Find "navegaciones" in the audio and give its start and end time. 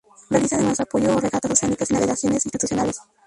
1.93-2.43